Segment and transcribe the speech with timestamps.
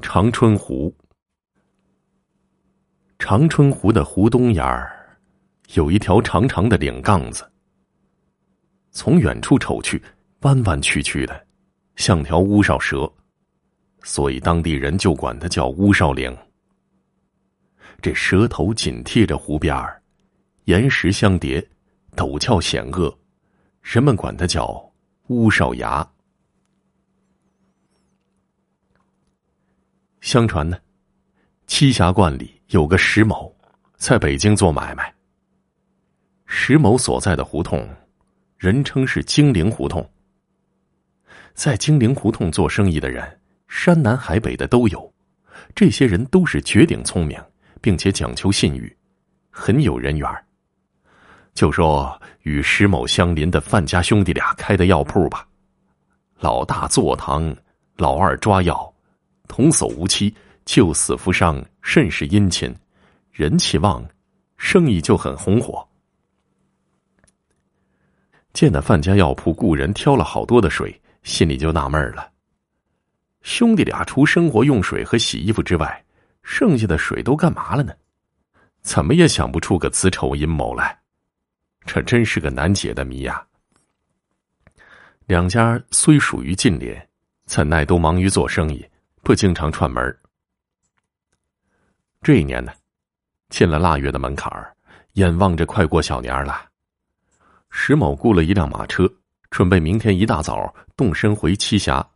[0.00, 0.94] 长春湖，
[3.18, 5.18] 长春湖的湖东沿儿
[5.74, 7.44] 有一条长长的岭杠子，
[8.90, 10.00] 从远处瞅去，
[10.42, 11.46] 弯弯曲曲的，
[11.96, 13.12] 像条乌哨蛇，
[14.02, 16.34] 所以当地人就管它叫乌哨岭。
[18.00, 20.00] 这蛇头紧贴着湖边儿，
[20.64, 21.60] 岩石相叠，
[22.14, 23.18] 陡峭险恶，
[23.82, 24.92] 人们管它叫
[25.26, 26.08] 乌哨崖。
[30.20, 30.76] 相传呢，
[31.66, 33.54] 栖霞观里有个石某，
[33.96, 35.14] 在北京做买卖。
[36.46, 37.88] 石某所在的胡同，
[38.56, 40.08] 人称是金陵胡同。
[41.54, 45.12] 在金陵胡同做生意的人，山南海北的都有。
[45.74, 47.40] 这些人都是绝顶聪明，
[47.80, 48.96] 并且讲求信誉，
[49.50, 50.28] 很有人缘。
[51.52, 55.46] 就说与石某相邻的范家兄弟俩开的药铺吧，
[56.38, 57.54] 老大坐堂，
[57.96, 58.87] 老二抓药。
[59.48, 60.32] 童叟无欺，
[60.64, 62.72] 救死扶伤，甚是殷勤，
[63.32, 64.06] 人气旺，
[64.56, 65.86] 生意就很红火。
[68.52, 72.30] 见那范家药铺雇人挑了好多的水，心里就纳闷了：
[73.42, 76.04] 兄弟俩除生活用水和洗衣服之外，
[76.42, 77.92] 剩下的水都干嘛了呢？
[78.80, 80.98] 怎么也想不出个子丑寅卯来，
[81.84, 83.44] 这真是个难解的谜呀！
[85.26, 86.96] 两家虽属于近邻，
[87.44, 88.84] 怎奈都忙于做生意。
[89.22, 90.18] 不经常串门
[92.22, 92.72] 这一年呢，
[93.48, 94.74] 进了腊月的门槛儿，
[95.12, 96.68] 眼望着快过小年了。
[97.70, 99.08] 石某雇了一辆马车，
[99.50, 102.06] 准备明天一大早动身回栖霞，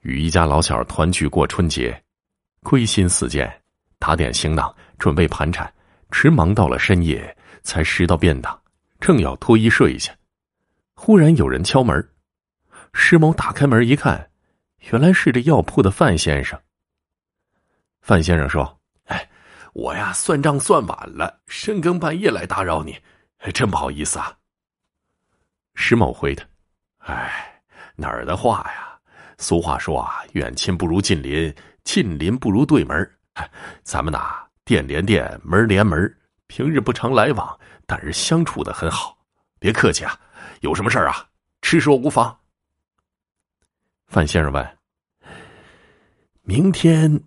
[0.00, 2.02] 与一家老小团聚过春节。
[2.62, 3.62] 归心似箭，
[3.98, 5.72] 打点行囊，准备盘缠，
[6.10, 8.60] 迟忙到了深夜，才拾到便当，
[8.98, 10.12] 正要脱衣睡下，
[10.94, 12.08] 忽然有人敲门。
[12.92, 14.29] 石某打开门一看。
[14.88, 16.58] 原来是这药铺的范先生。
[18.00, 19.28] 范先生说：“哎，
[19.74, 22.98] 我呀算账算晚了，深更半夜来打扰你，
[23.52, 24.34] 真不好意思啊。”
[25.76, 26.44] 石某回他
[27.06, 27.62] ：“哎，
[27.94, 28.98] 哪儿的话呀？
[29.38, 31.54] 俗话说啊，远亲不如近邻，
[31.84, 33.10] 近邻不如对门。
[33.82, 39.16] 咱们呐，店连店，门连门，平日不常来往，但是相处的很好。
[39.58, 40.18] 别客气啊，
[40.60, 41.26] 有什么事啊？
[41.62, 42.36] 吃说无妨。”
[44.10, 44.78] 范先生问
[46.42, 47.22] ：“明天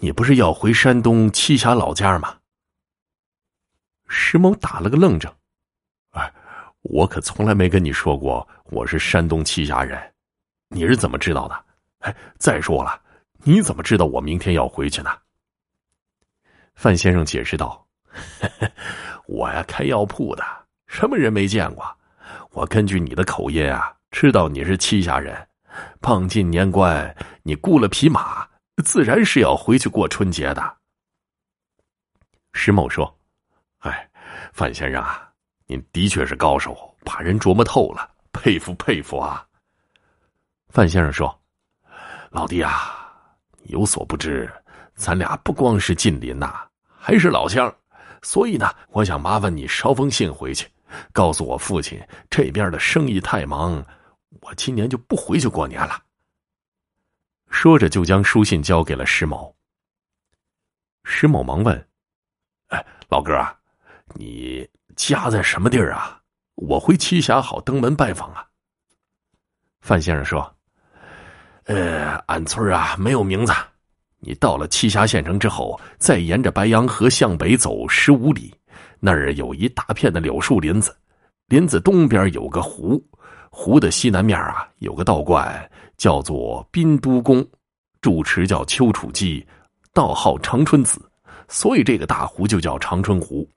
[0.00, 2.36] 你不是要回山东栖霞老家吗？”
[4.10, 5.32] 石某打了个愣怔
[6.10, 6.34] ：“哎，
[6.82, 9.96] 我可从来没跟你说过我是山东栖霞人，
[10.70, 11.64] 你是怎么知道的？
[12.00, 13.00] 哎，再说了，
[13.44, 15.16] 你怎么知道我明天要回去呢？”
[16.74, 17.86] 范先生解释道
[19.28, 20.42] ：“我呀，开药铺的，
[20.88, 21.96] 什么人没见过？
[22.50, 25.32] 我根据你的口音啊，知道你是栖霞人。”
[26.00, 28.46] 傍近年关，你雇了匹马，
[28.84, 30.76] 自然是要回去过春节的。
[32.52, 33.12] 石某说
[33.80, 34.08] ：“哎，
[34.52, 35.28] 范先生啊，
[35.66, 39.44] 您的确是高手，把人琢磨透了，佩服佩服啊。”
[40.70, 41.36] 范先生说
[42.30, 43.12] ：“老弟啊，
[43.64, 44.52] 有所不知，
[44.94, 46.66] 咱俩不光是近邻呐，
[46.98, 47.74] 还是老乡，
[48.22, 50.68] 所以呢，我想麻烦你捎封信回去，
[51.12, 53.84] 告诉我父亲这边的生意太忙。”
[54.40, 56.02] 我今年就不回去过年了。
[57.50, 59.54] 说着，就将书信交给了石某。
[61.04, 61.88] 石某忙问
[62.68, 63.56] ：“哎，老哥啊，
[64.14, 66.20] 你家在什么地儿啊？
[66.56, 68.44] 我回栖霞好登门拜访啊。”
[69.80, 70.56] 范先生说
[71.66, 73.52] ：“呃，俺村啊没有名字。
[74.18, 78.54] 你到了栖霞县城之后，再沿着白杨河向北走十五里，
[78.98, 80.96] 那儿有一大片的柳树林子，
[81.46, 83.00] 林子东边有个湖。”
[83.56, 87.46] 湖的西南面啊，有个道观，叫做宾都宫，
[88.00, 89.46] 主持叫丘处机，
[89.92, 91.00] 道号长春子，
[91.46, 93.48] 所以这个大湖就叫长春湖。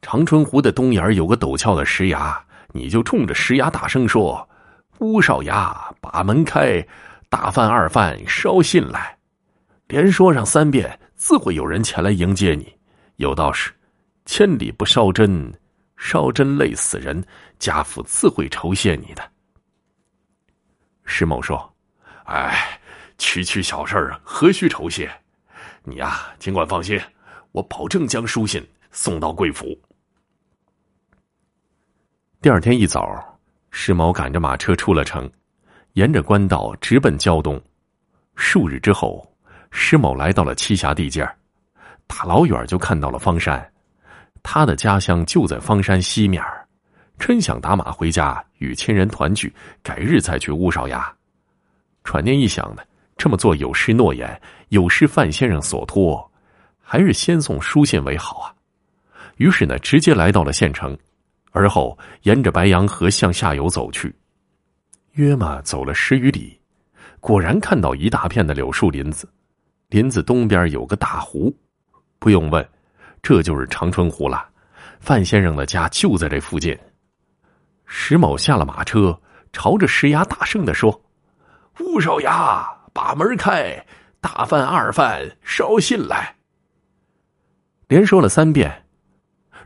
[0.00, 2.40] 长春湖的东沿有个陡峭的石崖，
[2.72, 4.48] 你就冲着石崖大声说
[5.00, 6.82] ：“乌少牙把门开，
[7.28, 9.18] 大饭二饭捎信来。”
[9.88, 12.72] 连说上三遍，自会有人前来迎接你。
[13.16, 13.72] 有道是
[14.24, 15.52] ：“千里不烧针，
[15.96, 17.22] 烧针累死人。”
[17.58, 19.22] 家父自会酬谢你的。
[21.10, 21.60] 石某说
[22.24, 22.78] ：“哎，
[23.18, 25.10] 区区小事儿，何须酬谢？
[25.82, 26.98] 你呀，尽管放心，
[27.50, 29.76] 我保证将书信送到贵府。”
[32.40, 33.38] 第二天一早，
[33.72, 35.28] 石某赶着马车出了城，
[35.94, 37.60] 沿着官道直奔胶东。
[38.36, 39.28] 数日之后，
[39.72, 41.28] 石某来到了栖霞地界
[42.06, 43.72] 大老远就看到了方山，
[44.44, 46.42] 他的家乡就在方山西面
[47.20, 49.52] 真想打马回家与亲人团聚，
[49.82, 51.06] 改日再去乌哨衙。
[52.02, 52.82] 转念一想呢，
[53.18, 54.40] 这么做有失诺言，
[54.70, 56.28] 有失范先生所托，
[56.80, 58.48] 还是先送书信为好啊。
[59.36, 60.96] 于是呢，直接来到了县城，
[61.52, 64.12] 而后沿着白杨河向下游走去。
[65.12, 66.58] 约嘛走了十余里，
[67.20, 69.28] 果然看到一大片的柳树林子，
[69.90, 71.54] 林子东边有个大湖，
[72.18, 72.66] 不用问，
[73.22, 74.48] 这就是长春湖了。
[75.00, 76.76] 范先生的家就在这附近。
[77.92, 79.20] 石某下了马车，
[79.52, 81.02] 朝着石崖大声的说
[81.80, 83.84] ：“吴少牙，把门开，
[84.20, 86.36] 大贩、二贩捎信来。”
[87.88, 88.84] 连说了三遍。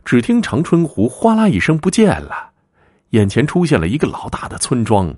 [0.03, 2.51] 只听长春湖哗啦一声不见了，
[3.11, 5.15] 眼前出现了一个老大的村庄，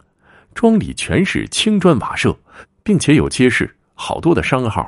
[0.54, 2.38] 庄里全是青砖瓦舍，
[2.84, 4.86] 并且有街市，好多的商号，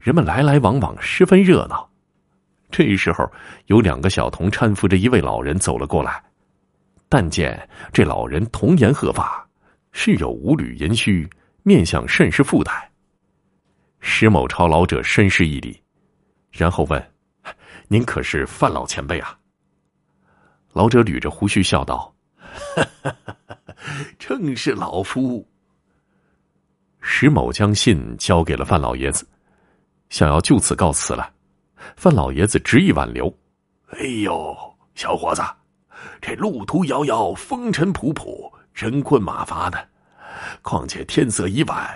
[0.00, 1.86] 人们来来往往，十分热闹。
[2.70, 3.30] 这时候，
[3.66, 6.22] 有两个小童搀扶着一位老人走了过来，
[7.08, 9.48] 但见这老人童颜鹤发，
[9.92, 11.28] 是有五缕银须，
[11.62, 12.90] 面相甚是富态。
[14.00, 15.80] 石某朝老者深施一礼，
[16.50, 17.12] 然后问。
[17.90, 19.38] 您可是范老前辈啊？
[20.74, 22.14] 老者捋着胡须笑道
[24.18, 25.48] ：“正是老夫。”
[27.00, 29.26] 石某将信交给了范老爷子，
[30.10, 31.32] 想要就此告辞了。
[31.96, 33.34] 范老爷子执意挽留
[33.92, 34.54] ：“哎呦，
[34.94, 35.42] 小伙子，
[36.20, 39.88] 这路途遥遥，风尘仆仆，人困马乏的，
[40.62, 41.88] 况且天色已晚，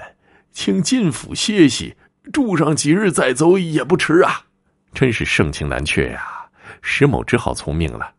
[0.52, 1.96] 请进府歇息，
[2.32, 4.46] 住上几日再走也不迟啊。”
[4.94, 6.46] 真是盛情难却呀！
[6.82, 8.12] 石某只好从命了。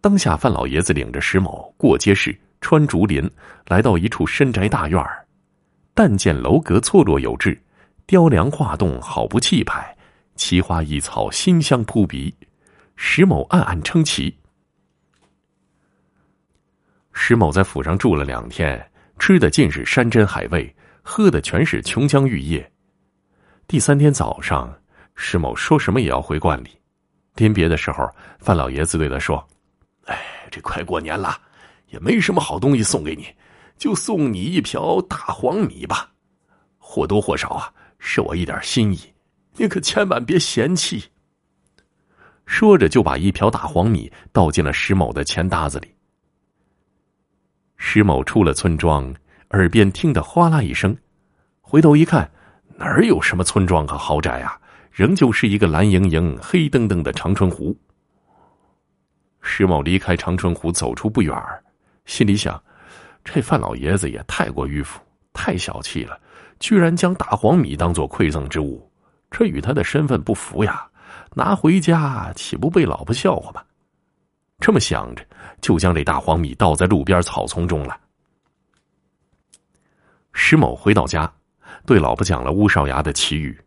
[0.00, 3.28] 当下，范老爷子领着石某过街市，穿竹林，
[3.66, 5.04] 来到一处深宅大院。
[5.94, 7.60] 但见楼阁错落有致，
[8.06, 9.82] 雕梁画栋，好不气派；
[10.36, 12.32] 奇花异草，馨香扑鼻。
[12.94, 14.37] 石某暗暗称奇。
[17.20, 18.80] 石某在府上住了两天，
[19.18, 20.72] 吃的尽是山珍海味，
[21.02, 22.70] 喝的全是琼浆玉液。
[23.66, 24.72] 第三天早上。
[25.16, 26.70] 石某说什么也要回观里。
[27.34, 29.44] 临别的时候，范老爷子对他说
[30.06, 30.16] ：“哎，
[30.48, 31.36] 这快过年了，
[31.88, 33.26] 也没什么好东西送给你，
[33.76, 36.08] 就送你一瓢大黄米吧，
[36.78, 39.00] 或多或少啊，是我一点心意，
[39.56, 41.02] 你可千万别嫌弃。”
[42.46, 45.92] 说着，就把一瓢大黄米倒进了石某的钱搭子里。
[47.78, 49.14] 石某出了村庄，
[49.50, 50.94] 耳边听得哗啦一声，
[51.60, 52.30] 回头一看，
[52.76, 54.60] 哪儿有什么村庄和豪宅啊？
[54.90, 57.74] 仍旧是一个蓝盈盈、黑登登的长春湖。
[59.40, 61.34] 石某离开长春湖，走出不远
[62.04, 62.60] 心里想：
[63.24, 65.00] 这范老爷子也太过迂腐，
[65.32, 66.20] 太小气了，
[66.58, 68.90] 居然将大黄米当做馈赠之物，
[69.30, 70.84] 这与他的身份不符呀！
[71.34, 73.62] 拿回家岂不被老婆笑话吗？
[74.60, 75.24] 这么想着，
[75.60, 77.98] 就将这大黄米倒在路边草丛中了。
[80.32, 81.32] 石某回到家，
[81.86, 83.58] 对老婆讲了乌少牙的奇遇。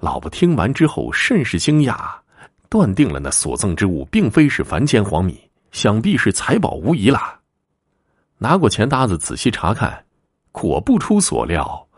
[0.00, 2.12] 老婆听完之后甚是惊讶，
[2.68, 7.40] 断定了那所赠之物并非是凡间黄米，想必是财宝无疑了。
[8.38, 10.04] 拿过钱搭子仔细查看，
[10.52, 11.88] 果不出所料，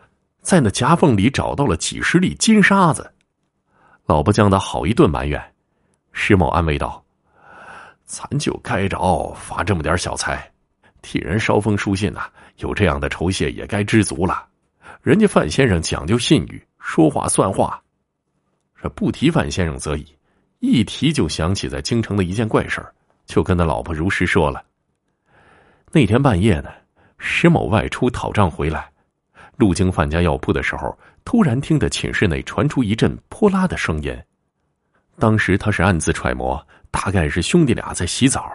[0.41, 3.13] 在那夹缝里找到了几十粒金沙子。
[4.05, 5.53] 老婆将他好一顿埋怨，
[6.11, 7.02] 石某安慰道
[8.05, 10.51] ：“咱就该着发这么点小财，
[11.01, 12.23] 替人捎封书信呐，
[12.57, 14.47] 有这样的酬谢也该知足了。
[15.01, 17.81] 人家范先生讲究信誉。”说话算话，
[18.75, 20.05] 这不提范先生则已，
[20.59, 22.85] 一提就想起在京城的一件怪事
[23.25, 24.61] 就跟他老婆如实说了。
[25.93, 26.69] 那天半夜呢，
[27.17, 28.91] 石某外出讨账回来，
[29.55, 34.13] 路经范家药铺的时候，突然听得寝室内传出一阵泼拉的声音。
[35.17, 36.61] 当时他是暗自揣摩，
[36.93, 38.47] 大概是兄弟俩在洗澡。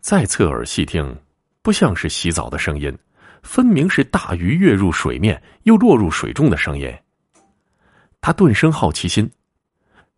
[0.00, 1.16] 再侧耳细听，
[1.62, 2.92] 不像是洗澡的声音，
[3.44, 6.92] 分明是大鱼跃入水面又落入水中的声音。
[8.20, 9.30] 他顿生好奇心，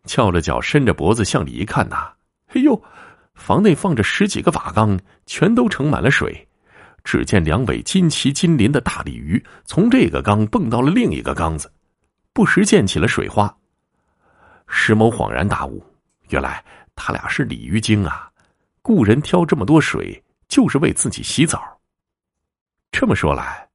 [0.05, 2.11] 翘着脚，伸着脖子向里一看，呐，
[2.47, 2.81] 哎呦，
[3.35, 6.45] 房内放着十几个瓦缸，全都盛满了水。
[7.03, 11.71] 只见两尾金鳍金鳞的大鲤鱼从这个缸蹦到了另一个缸子，
[12.33, 13.55] 不时溅起了水花。
[14.67, 15.81] 石某恍然大悟，
[16.29, 16.61] 原来
[16.97, 18.29] 他俩是鲤鱼精啊！
[18.81, 21.79] 雇人挑这么多水，就是为自己洗澡。
[22.91, 23.69] 这么说来，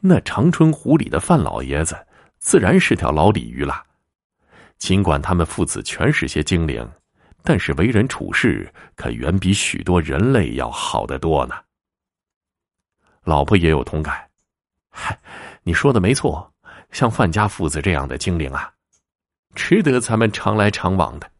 [0.00, 2.06] 那长春湖里的范老爷子。
[2.38, 3.84] 自然是条老鲤鱼了。
[4.78, 6.90] 尽管他们父子全是些精灵，
[7.42, 11.54] 但是为人处事可远比许多人类要好得多呢。
[13.24, 14.30] 老婆也有同感，
[14.88, 15.20] 嗨，
[15.62, 16.50] 你说的没错，
[16.92, 18.72] 像范家父子这样的精灵啊，
[19.54, 21.30] 值得咱们常来常往的。